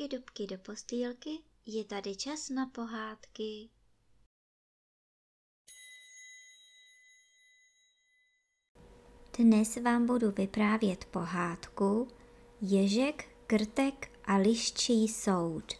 dubky, 0.00 0.16
dubky 0.16 0.46
do 0.46 0.58
postýlky, 0.58 1.30
je 1.66 1.84
tady 1.84 2.16
čas 2.16 2.48
na 2.48 2.66
pohádky. 2.66 3.68
Dnes 9.38 9.76
vám 9.76 10.06
budu 10.06 10.30
vyprávět 10.30 11.04
pohádku 11.04 12.08
Ježek, 12.60 13.28
Krtek 13.46 14.20
a 14.24 14.36
liščí 14.36 15.08
soud. 15.08 15.72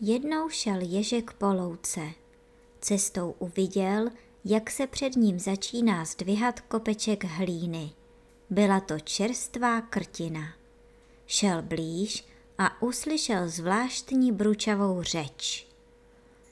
Jednou 0.00 0.48
šel 0.48 0.80
Ježek 0.80 1.32
po 1.32 1.46
louce. 1.46 2.00
Cestou 2.80 3.34
uviděl, 3.38 4.10
jak 4.44 4.70
se 4.70 4.86
před 4.86 5.16
ním 5.16 5.38
začíná 5.38 6.04
zdvihat 6.04 6.60
kopeček 6.60 7.24
hlíny. 7.24 7.92
Byla 8.50 8.80
to 8.80 9.00
čerstvá 9.00 9.80
krtina. 9.80 10.63
Šel 11.26 11.62
blíž 11.62 12.26
a 12.58 12.82
uslyšel 12.82 13.48
zvláštní 13.48 14.32
bručavou 14.32 15.02
řeč. 15.02 15.66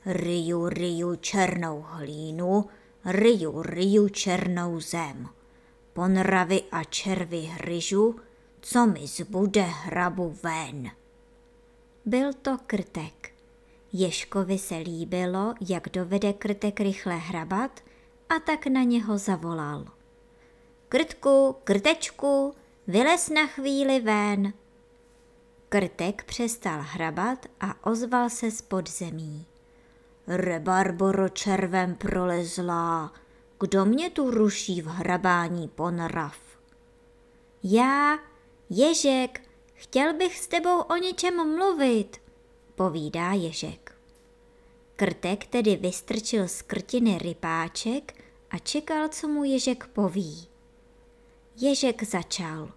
Riju, 0.07 0.69
riju 0.69 1.17
černou 1.17 1.85
hlínu, 1.89 2.65
riju, 3.05 3.63
riju 3.63 4.09
černou 4.09 4.81
zem. 4.81 5.29
Ponravy 5.93 6.63
a 6.73 6.85
červy 6.85 7.41
hryžu, 7.41 8.17
co 8.61 8.87
mi 8.87 9.07
zbude 9.07 9.63
hrabu 9.63 10.39
ven. 10.43 10.91
Byl 12.05 12.33
to 12.33 12.59
krtek. 12.67 13.33
Ježkovi 13.93 14.59
se 14.59 14.77
líbilo, 14.77 15.55
jak 15.69 15.89
dovede 15.89 16.33
krtek 16.33 16.81
rychle 16.81 17.17
hrabat 17.17 17.81
a 18.29 18.39
tak 18.39 18.67
na 18.67 18.83
něho 18.83 19.19
zavolal. 19.19 19.87
Krtku, 20.89 21.57
krtečku, 21.65 22.55
vylez 22.87 23.29
na 23.29 23.47
chvíli 23.47 24.01
ven. 24.01 24.53
Krtek 25.73 26.25
přestal 26.25 26.81
hrabat 26.83 27.47
a 27.61 27.87
ozval 27.87 28.31
se 28.31 28.51
z 28.51 28.63
podzemí. 28.63 29.47
Rebarboro 30.27 31.29
červem 31.29 31.95
prolezlá, 31.95 33.13
kdo 33.61 33.85
mě 33.85 34.11
tu 34.11 34.31
ruší 34.31 34.83
v 34.83 34.87
hrabání 34.87 35.69
ponrav? 35.69 36.39
Já, 37.63 38.19
Ježek, 38.71 39.41
chtěl 39.75 40.15
bych 40.15 40.39
s 40.39 40.47
tebou 40.47 40.81
o 40.81 40.97
něčem 40.97 41.57
mluvit, 41.57 42.21
povídá 42.75 43.33
Ježek. 43.33 43.99
Krtek 44.97 45.47
tedy 45.47 45.77
vystrčil 45.77 46.49
z 46.49 46.63
krtiny 46.63 47.19
rypáček 47.19 48.25
a 48.51 48.59
čekal, 48.59 49.09
co 49.09 49.29
mu 49.29 49.45
Ježek 49.45 49.87
poví. 49.87 50.49
Ježek 51.57 52.03
začal. 52.03 52.73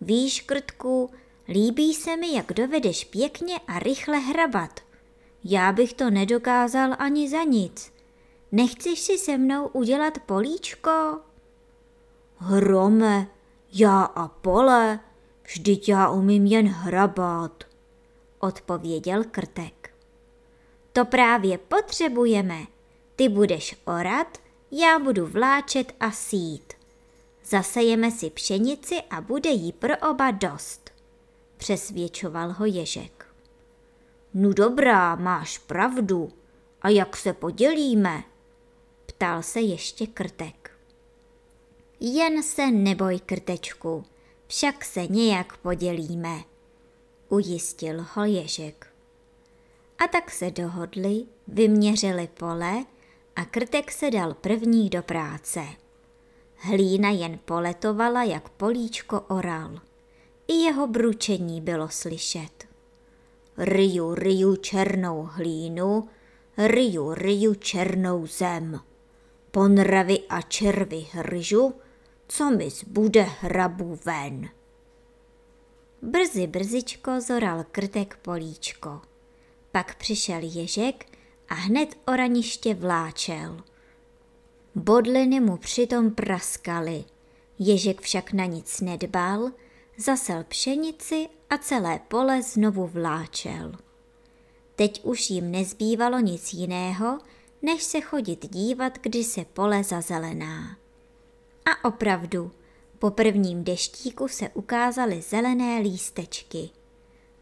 Víš, 0.00 0.40
Krtku, 0.40 1.10
líbí 1.48 1.94
se 1.94 2.16
mi, 2.16 2.34
jak 2.34 2.52
dovedeš 2.52 3.04
pěkně 3.04 3.60
a 3.68 3.78
rychle 3.78 4.18
hrabat. 4.18 4.80
Já 5.44 5.72
bych 5.72 5.92
to 5.92 6.10
nedokázal 6.10 6.94
ani 6.98 7.30
za 7.30 7.42
nic. 7.42 7.92
Nechceš 8.52 9.00
si 9.00 9.18
se 9.18 9.38
mnou 9.38 9.66
udělat 9.66 10.18
políčko? 10.18 11.20
Hrome, 12.36 13.26
já 13.72 14.02
a 14.02 14.28
pole, 14.28 15.00
vždyť 15.42 15.88
já 15.88 16.10
umím 16.10 16.46
jen 16.46 16.66
hrabat, 16.66 17.64
odpověděl 18.38 19.24
Krtek. 19.24 19.94
To 20.92 21.04
právě 21.04 21.58
potřebujeme. 21.58 22.58
Ty 23.16 23.28
budeš 23.28 23.76
orat, 23.84 24.38
já 24.70 24.98
budu 24.98 25.26
vláčet 25.26 25.92
a 26.00 26.10
sít. 26.10 26.72
Zasejeme 27.44 28.10
si 28.10 28.30
pšenici 28.30 29.02
a 29.10 29.20
bude 29.20 29.50
jí 29.50 29.72
pro 29.72 29.94
oba 30.10 30.30
dost, 30.30 30.91
přesvědčoval 31.62 32.52
ho 32.52 32.64
Ježek. 32.64 33.26
No 34.34 34.52
dobrá, 34.52 35.14
máš 35.14 35.58
pravdu. 35.58 36.32
A 36.82 36.88
jak 36.88 37.16
se 37.16 37.32
podělíme? 37.32 38.22
Ptal 39.06 39.42
se 39.42 39.60
ještě 39.60 40.06
krtek. 40.06 40.70
Jen 42.00 42.42
se 42.42 42.70
neboj, 42.70 43.20
krtečku, 43.26 44.04
však 44.46 44.84
se 44.84 45.06
nějak 45.06 45.56
podělíme, 45.56 46.40
ujistil 47.28 48.06
ho 48.14 48.24
Ježek. 48.24 48.86
A 49.98 50.08
tak 50.08 50.30
se 50.30 50.50
dohodli, 50.50 51.24
vyměřili 51.48 52.28
pole 52.38 52.84
a 53.36 53.44
krtek 53.44 53.92
se 53.92 54.10
dal 54.10 54.34
první 54.34 54.90
do 54.90 55.02
práce. 55.02 55.64
Hlína 56.56 57.10
jen 57.10 57.38
poletovala, 57.44 58.22
jak 58.22 58.48
políčko 58.48 59.20
oral. 59.20 59.91
I 60.48 60.52
jeho 60.52 60.86
bručení 60.86 61.60
bylo 61.60 61.88
slyšet. 61.88 62.64
Riju, 63.58 64.14
riju 64.14 64.56
černou 64.56 65.28
hlínu, 65.32 66.08
riju, 66.58 67.14
riju 67.14 67.54
černou 67.54 68.26
zem. 68.26 68.80
Ponravy 69.50 70.18
a 70.28 70.42
červy 70.42 71.06
hryžu, 71.12 71.74
co 72.28 72.50
mi 72.50 72.70
zbude 72.70 73.22
hrabu 73.22 73.98
ven. 74.04 74.48
Brzy 76.02 76.46
brzičko 76.46 77.20
zoral 77.20 77.64
krtek 77.72 78.18
políčko. 78.22 79.00
Pak 79.72 79.94
přišel 79.94 80.40
ježek 80.42 81.06
a 81.48 81.54
hned 81.54 81.88
oraniště 82.06 82.74
vláčel. 82.74 83.60
Bodliny 84.74 85.40
mu 85.40 85.56
přitom 85.56 86.10
praskaly. 86.10 87.04
Ježek 87.58 88.00
však 88.00 88.32
na 88.32 88.44
nic 88.44 88.80
nedbal, 88.80 89.50
zasel 89.96 90.44
pšenici 90.44 91.28
a 91.50 91.58
celé 91.58 92.00
pole 92.08 92.42
znovu 92.42 92.86
vláčel. 92.86 93.72
Teď 94.76 95.04
už 95.04 95.30
jim 95.30 95.50
nezbývalo 95.50 96.18
nic 96.18 96.52
jiného, 96.52 97.18
než 97.62 97.82
se 97.82 98.00
chodit 98.00 98.50
dívat, 98.50 98.98
kdy 99.02 99.24
se 99.24 99.44
pole 99.44 99.84
zazelená. 99.84 100.76
A 101.64 101.88
opravdu, 101.88 102.52
po 102.98 103.10
prvním 103.10 103.64
deštíku 103.64 104.28
se 104.28 104.48
ukázaly 104.48 105.22
zelené 105.22 105.78
lístečky. 105.78 106.70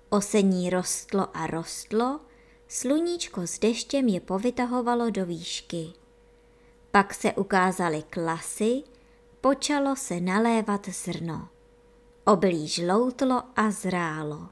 Osení 0.08 0.70
rostlo 0.70 1.36
a 1.36 1.46
rostlo, 1.46 2.20
sluníčko 2.68 3.40
s 3.46 3.58
deštěm 3.58 4.08
je 4.08 4.20
povytahovalo 4.20 5.10
do 5.10 5.26
výšky. 5.26 5.92
Pak 6.90 7.14
se 7.14 7.32
ukázaly 7.32 8.02
klasy, 8.10 8.82
počalo 9.40 9.96
se 9.96 10.20
nalévat 10.20 10.88
zrno. 10.88 11.48
Obilí 12.25 12.69
žloutlo 12.69 13.42
a 13.56 13.70
zrálo. 13.70 14.48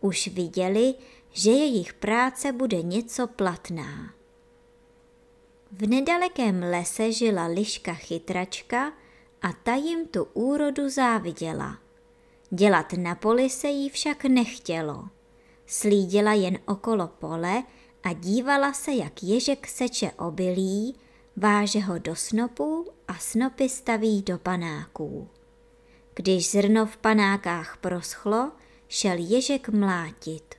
Už 0.00 0.28
viděli, 0.28 0.94
že 1.32 1.50
jejich 1.50 1.92
práce 1.94 2.52
bude 2.52 2.82
něco 2.82 3.26
platná. 3.26 4.14
V 5.72 5.86
nedalekém 5.88 6.62
lese 6.62 7.12
žila 7.12 7.46
liška 7.46 7.94
chytračka 7.94 8.92
a 9.42 9.52
ta 9.62 9.74
jim 9.74 10.06
tu 10.06 10.24
úrodu 10.24 10.88
záviděla. 10.88 11.78
Dělat 12.50 12.92
na 12.92 13.14
poli 13.14 13.50
se 13.50 13.68
jí 13.68 13.88
však 13.88 14.24
nechtělo. 14.24 15.08
Slídila 15.66 16.32
jen 16.32 16.58
okolo 16.66 17.06
pole 17.06 17.62
a 18.02 18.12
dívala 18.12 18.72
se, 18.72 18.92
jak 18.92 19.22
ježek 19.22 19.66
seče 19.66 20.10
obilí, 20.10 20.96
váže 21.36 21.80
ho 21.80 21.98
do 21.98 22.16
snopů 22.16 22.86
a 23.08 23.14
snopy 23.14 23.68
staví 23.68 24.22
do 24.22 24.38
panáků. 24.38 25.28
Když 26.20 26.50
zrno 26.50 26.86
v 26.86 26.96
panákách 26.96 27.76
proschlo, 27.76 28.52
šel 28.88 29.16
ježek 29.18 29.68
mlátit. 29.68 30.54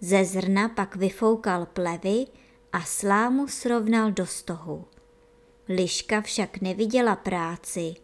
Ze 0.00 0.24
zrna 0.24 0.68
pak 0.68 0.96
vyfoukal 0.96 1.66
plevy 1.66 2.26
a 2.72 2.80
slámu 2.80 3.48
srovnal 3.48 4.10
do 4.10 4.26
stohu. 4.26 4.84
Liška 5.68 6.20
však 6.20 6.60
neviděla 6.60 7.16
práci, 7.16 7.94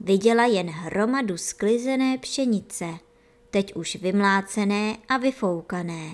viděla 0.00 0.44
jen 0.46 0.70
hromadu 0.70 1.36
sklizené 1.36 2.18
pšenice, 2.18 2.98
teď 3.50 3.76
už 3.76 3.96
vymlácené 3.96 4.96
a 5.08 5.16
vyfoukané. 5.16 6.10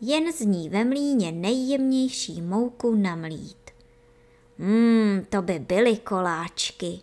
Jen 0.00 0.32
z 0.32 0.40
ní 0.40 0.68
ve 0.68 0.84
mlíně 0.84 1.32
nejjemnější 1.32 2.42
mouku 2.42 2.94
namlít. 2.94 3.70
Mmm, 4.58 5.26
to 5.28 5.42
by 5.42 5.58
byly 5.58 5.96
koláčky, 5.96 7.00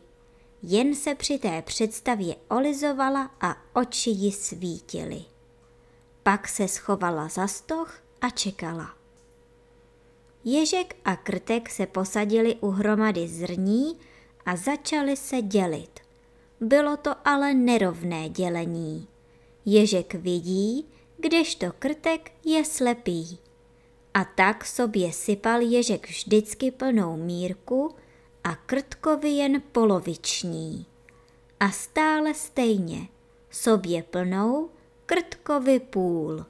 jen 0.63 0.95
se 0.95 1.15
při 1.15 1.38
té 1.38 1.61
představě 1.61 2.35
olizovala 2.50 3.31
a 3.41 3.57
oči 3.73 4.09
ji 4.09 4.31
svítily. 4.31 5.21
Pak 6.23 6.47
se 6.47 6.67
schovala 6.67 7.27
za 7.27 7.47
stoch 7.47 8.01
a 8.21 8.29
čekala. 8.29 8.94
Ježek 10.44 10.95
a 11.06 11.15
krtek 11.15 11.69
se 11.69 11.85
posadili 11.85 12.56
u 12.56 12.69
hromady 12.69 13.27
zrní 13.27 13.97
a 14.45 14.56
začali 14.56 15.17
se 15.17 15.41
dělit. 15.41 16.00
Bylo 16.62 16.97
to 16.97 17.15
ale 17.25 17.53
nerovné 17.53 18.29
dělení. 18.29 19.07
Ježek 19.65 20.13
vidí, 20.13 20.85
kdežto 21.17 21.65
krtek 21.79 22.31
je 22.45 22.65
slepý. 22.65 23.39
A 24.13 24.25
tak 24.25 24.65
sobě 24.65 25.13
sypal 25.13 25.62
Ježek 25.62 26.09
vždycky 26.09 26.71
plnou 26.71 27.17
mírku, 27.17 27.95
a 28.44 28.56
krtkovi 28.56 29.30
jen 29.30 29.62
poloviční. 29.71 30.86
A 31.59 31.71
stále 31.71 32.33
stejně, 32.33 33.07
sobě 33.50 34.03
plnou 34.03 34.69
krtkovi 35.06 35.80
půl. 35.80 36.45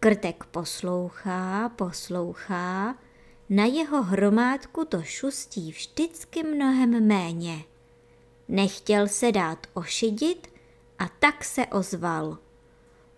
Krtek 0.00 0.44
poslouchá, 0.44 1.68
poslouchá, 1.68 2.98
na 3.48 3.64
jeho 3.64 4.02
hromádku 4.02 4.84
to 4.84 5.02
šustí 5.02 5.72
vždycky 5.72 6.42
mnohem 6.42 7.06
méně. 7.06 7.64
Nechtěl 8.48 9.08
se 9.08 9.32
dát 9.32 9.66
ošidit 9.74 10.46
a 10.98 11.08
tak 11.18 11.44
se 11.44 11.66
ozval. 11.66 12.38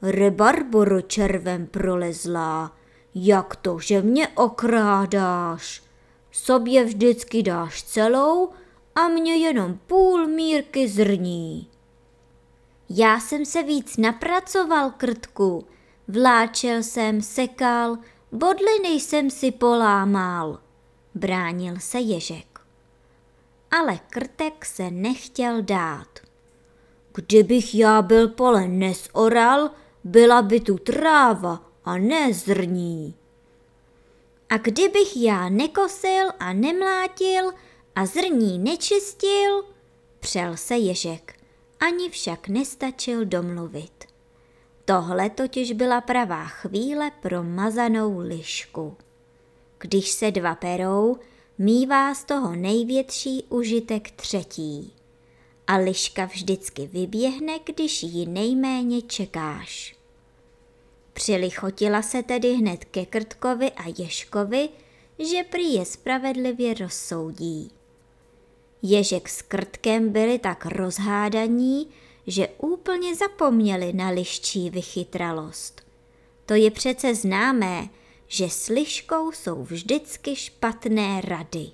Rebarboro 0.02 1.02
červem 1.02 1.66
prolezlá, 1.66 2.76
jak 3.14 3.56
to, 3.56 3.78
že 3.78 4.02
mě 4.02 4.28
okrádáš? 4.28 5.82
Sobě 6.32 6.84
vždycky 6.84 7.42
dáš 7.42 7.82
celou 7.82 8.50
a 8.94 9.08
mě 9.08 9.36
jenom 9.36 9.78
půl 9.86 10.26
mírky 10.26 10.88
zrní. 10.88 11.68
Já 12.90 13.20
jsem 13.20 13.44
se 13.44 13.62
víc 13.62 13.96
napracoval, 13.96 14.90
krtku. 14.90 15.66
Vláčel 16.08 16.82
jsem, 16.82 17.22
sekal, 17.22 17.98
bodliny 18.32 18.88
jsem 18.88 19.30
si 19.30 19.50
polámal. 19.50 20.58
Bránil 21.14 21.74
se 21.78 21.98
Ježek. 21.98 22.60
Ale 23.70 23.98
krtek 24.10 24.64
se 24.64 24.90
nechtěl 24.90 25.62
dát. 25.62 26.18
Kdybych 27.14 27.74
já 27.74 28.02
byl 28.02 28.28
pole 28.28 28.68
nesoral, 28.68 29.70
byla 30.04 30.42
by 30.42 30.60
tu 30.60 30.78
tráva 30.78 31.60
a 31.84 31.98
ne 31.98 32.34
zrní. 32.34 33.14
A 34.50 34.58
kdybych 34.58 35.16
já 35.16 35.48
nekosil 35.48 36.28
a 36.38 36.52
nemlátil 36.52 37.52
a 37.94 38.06
zrní 38.06 38.58
nečistil, 38.58 39.64
přel 40.20 40.56
se 40.56 40.76
Ježek, 40.76 41.36
ani 41.80 42.10
však 42.10 42.48
nestačil 42.48 43.24
domluvit. 43.24 44.04
Tohle 44.84 45.30
totiž 45.30 45.72
byla 45.72 46.00
pravá 46.00 46.44
chvíle 46.44 47.10
pro 47.10 47.42
mazanou 47.42 48.18
lišku. 48.18 48.96
Když 49.78 50.10
se 50.10 50.30
dva 50.30 50.54
perou, 50.54 51.16
mívá 51.58 52.14
z 52.14 52.24
toho 52.24 52.56
největší 52.56 53.44
užitek 53.48 54.10
třetí. 54.10 54.94
A 55.66 55.76
liška 55.76 56.24
vždycky 56.24 56.86
vyběhne, 56.86 57.58
když 57.64 58.02
ji 58.02 58.26
nejméně 58.26 59.02
čekáš. 59.02 59.99
Přilichotila 61.20 62.02
se 62.02 62.22
tedy 62.22 62.52
hned 62.54 62.84
ke 62.84 63.06
Krtkovi 63.06 63.70
a 63.70 63.82
Ježkovi, 63.98 64.68
že 65.18 65.44
prý 65.50 65.74
je 65.74 65.84
spravedlivě 65.84 66.74
rozsoudí. 66.74 67.70
Ježek 68.82 69.28
s 69.28 69.42
Krtkem 69.42 70.08
byli 70.12 70.38
tak 70.38 70.66
rozhádaní, 70.66 71.88
že 72.26 72.48
úplně 72.58 73.16
zapomněli 73.16 73.92
na 73.92 74.08
liščí 74.08 74.70
vychytralost. 74.70 75.82
To 76.46 76.54
je 76.54 76.70
přece 76.70 77.14
známé, 77.14 77.88
že 78.26 78.48
s 78.48 78.68
liškou 78.68 79.32
jsou 79.32 79.62
vždycky 79.62 80.36
špatné 80.36 81.20
rady. 81.20 81.66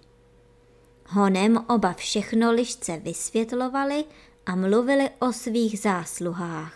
Honem 1.07 1.65
oba 1.69 1.93
všechno 1.93 2.53
lišce 2.53 2.97
vysvětlovali 2.97 4.05
a 4.47 4.57
mluvili 4.57 5.11
o 5.19 5.33
svých 5.33 5.79
zásluhách. 5.79 6.75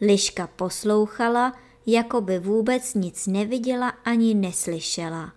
Liška 0.00 0.46
poslouchala, 0.46 1.52
jako 1.86 2.20
by 2.20 2.38
vůbec 2.38 2.94
nic 2.94 3.26
neviděla 3.26 3.88
ani 3.88 4.34
neslyšela, 4.34 5.32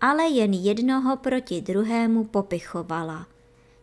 ale 0.00 0.28
jen 0.28 0.52
jednoho 0.52 1.16
proti 1.16 1.60
druhému 1.60 2.24
popichovala. 2.24 3.26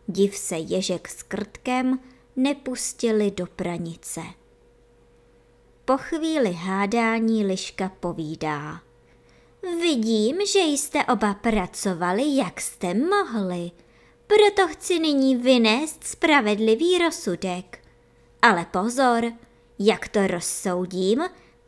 Div 0.08 0.36
se 0.36 0.56
Ježek 0.56 1.08
s 1.08 1.22
Krtkem 1.22 1.98
nepustili 2.36 3.30
do 3.30 3.46
pranice. 3.46 4.20
Po 5.84 5.96
chvíli 5.96 6.52
hádání 6.52 7.44
Liška 7.44 7.92
povídá. 8.00 8.80
Vidím, 9.80 10.46
že 10.46 10.58
jste 10.60 11.04
oba 11.04 11.34
pracovali, 11.34 12.36
jak 12.36 12.60
jste 12.60 12.94
mohli. 12.94 13.70
Proto 14.26 14.68
chci 14.68 14.98
nyní 14.98 15.36
vynést 15.36 16.04
spravedlivý 16.04 16.98
rozsudek. 16.98 17.78
Ale 18.42 18.64
pozor, 18.64 19.32
jak 19.78 20.08
to 20.08 20.26
rozsoudím, 20.26 21.22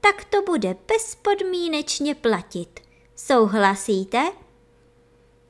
tak 0.07 0.25
to 0.25 0.43
bude 0.43 0.77
bezpodmínečně 0.89 2.15
platit. 2.15 2.81
Souhlasíte? 3.17 4.33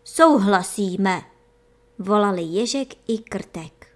Souhlasíme, 0.04 1.22
volali 1.98 2.42
Ježek 2.42 2.94
i 3.08 3.18
Krtek. 3.18 3.86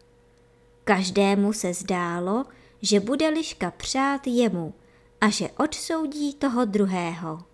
Každému 0.85 1.53
se 1.53 1.75
zdálo, 1.75 2.45
že 2.83 3.01
bude 3.01 3.29
Liška 3.29 3.71
přát 3.71 4.27
jemu 4.27 4.75
a 5.21 5.29
že 5.29 5.49
odsoudí 5.51 6.35
toho 6.35 6.65
druhého. 6.65 7.45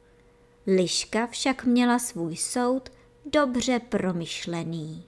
Liška 0.67 1.27
však 1.27 1.65
měla 1.65 1.99
svůj 1.99 2.37
soud 2.37 2.93
dobře 3.25 3.79
promyšlený. 3.79 5.05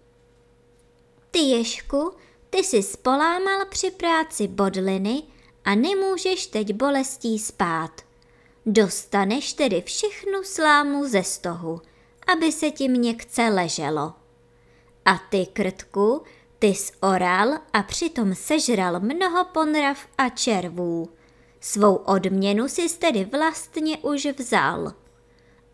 Ty 1.31 1.39
Ježku, 1.39 2.13
ty 2.51 2.65
si 2.65 2.83
spolámal 2.83 3.67
při 3.67 3.91
práci 3.91 4.49
bodliny 4.49 5.23
a 5.69 5.75
nemůžeš 5.75 6.47
teď 6.47 6.73
bolestí 6.73 7.39
spát. 7.39 7.91
Dostaneš 8.67 9.53
tedy 9.53 9.83
všechnu 9.83 10.43
slámu 10.43 11.09
ze 11.09 11.23
stohu, 11.23 11.81
aby 12.27 12.53
se 12.53 12.71
ti 12.71 12.89
měkce 12.89 13.49
leželo. 13.49 14.13
A 15.05 15.21
ty, 15.31 15.47
krtku, 15.53 16.23
ty 16.59 16.75
oral 17.01 17.59
a 17.73 17.83
přitom 17.83 18.35
sežral 18.35 19.01
mnoho 19.01 19.45
ponrav 19.45 20.07
a 20.19 20.29
červů. 20.29 21.09
Svou 21.61 21.95
odměnu 21.95 22.69
si 22.69 22.99
tedy 22.99 23.25
vlastně 23.25 23.99
už 23.99 24.27
vzal. 24.39 24.93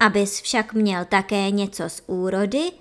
Abys 0.01 0.41
však 0.41 0.73
měl 0.73 1.05
také 1.05 1.51
něco 1.51 1.89
z 1.89 2.03
úrody, 2.07 2.73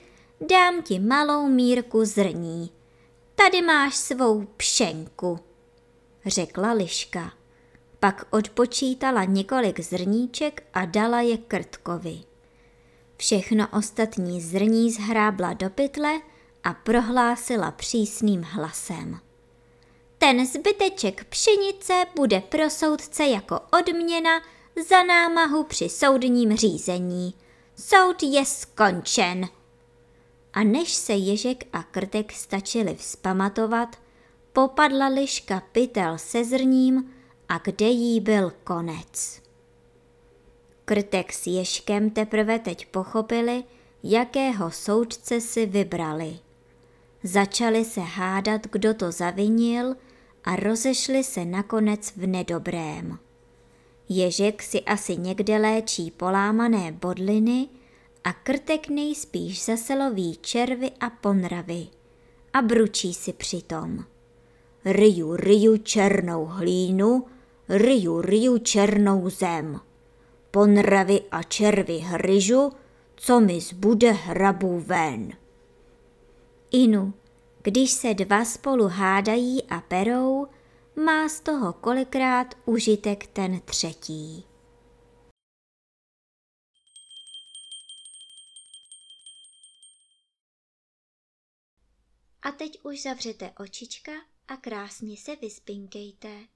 dám 0.50 0.82
ti 0.82 1.00
malou 1.00 1.48
mírku 1.48 2.06
zrní. 2.06 2.72
Tady 3.36 3.62
máš 3.62 3.96
svou 3.96 4.46
pšenku 4.58 5.40
řekla 6.26 6.74
liška. 6.74 7.34
Pak 8.00 8.26
odpočítala 8.30 9.24
několik 9.24 9.80
zrníček 9.80 10.64
a 10.74 10.86
dala 10.86 11.22
je 11.22 11.38
krtkovi. 11.38 12.20
Všechno 13.18 13.68
ostatní 13.78 14.42
zrní 14.42 14.92
zhrábla 14.92 15.54
do 15.54 15.70
pytle 15.70 16.22
a 16.64 16.74
prohlásila 16.74 17.72
přísným 17.72 18.44
hlasem. 18.44 19.20
Ten 20.18 20.46
zbyteček 20.46 21.24
pšenice 21.24 22.06
bude 22.16 22.42
pro 22.42 22.70
soudce 22.70 23.26
jako 23.26 23.60
odměna 23.80 24.42
za 24.90 25.04
námahu 25.04 25.64
při 25.64 25.90
soudním 25.90 26.58
řízení. 26.58 27.34
Soud 27.76 28.24
je 28.24 28.46
skončen. 28.46 29.50
A 30.54 30.64
než 30.64 30.94
se 30.94 31.14
Ježek 31.14 31.64
a 31.74 31.84
Krtek 31.84 32.32
stačili 32.32 32.96
vzpamatovat, 32.96 33.96
popadla 34.54 35.08
liška 35.08 35.64
pytel 35.72 36.18
se 36.18 36.46
zrním 36.46 37.14
a 37.50 37.58
kde 37.58 37.86
jí 37.86 38.20
byl 38.20 38.54
konec. 38.64 39.42
Krtek 40.86 41.34
s 41.34 41.48
Ježkem 41.48 42.10
teprve 42.10 42.60
teď 42.60 42.86
pochopili, 42.86 43.64
jakého 44.04 44.72
soudce 44.72 45.42
si 45.42 45.66
vybrali. 45.66 46.40
Začali 47.24 47.86
se 47.86 48.02
hádat, 48.02 48.68
kdo 48.72 48.94
to 48.94 49.12
zavinil 49.12 49.96
a 50.44 50.56
rozešli 50.56 51.24
se 51.24 51.46
nakonec 51.46 52.14
v 52.18 52.28
nedobrém. 52.28 53.20
Ježek 54.10 54.64
si 54.64 54.82
asi 54.82 55.18
někde 55.18 55.58
léčí 55.58 56.12
polámané 56.12 56.92
bodliny 56.92 57.70
a 58.24 58.34
krtek 58.34 58.90
nejspíš 58.90 59.66
zaseloví 59.66 60.38
červy 60.42 60.92
a 61.00 61.10
ponravy 61.10 61.88
a 62.54 62.62
bručí 62.62 63.14
si 63.14 63.34
přitom. 63.34 64.13
Riju, 64.86 65.36
riju 65.36 65.78
černou 65.78 66.46
hlínu, 66.46 67.26
riju, 67.70 68.22
riju 68.22 68.58
černou 68.58 69.30
zem. 69.30 69.80
Ponravy 70.52 71.22
a 71.32 71.44
červy 71.44 71.98
hryžu, 71.98 72.72
co 73.16 73.40
mi 73.40 73.62
zbude 73.62 74.12
hrabu 74.12 74.80
ven. 74.80 75.34
Inu, 76.72 77.14
když 77.62 77.92
se 77.92 78.14
dva 78.14 78.46
spolu 78.46 78.88
hádají 78.88 79.64
a 79.64 79.82
perou, 79.82 80.48
má 80.96 81.30
z 81.30 81.40
toho 81.40 81.74
kolikrát 81.74 82.48
užitek 82.66 83.28
ten 83.28 83.62
třetí. 83.66 84.46
A 92.42 92.52
teď 92.52 92.80
už 92.84 93.02
zavřete 93.02 93.52
očička 93.60 94.12
a 94.54 94.58
krásně 94.58 95.18
se 95.18 95.36
vyspinkejte. 95.36 96.48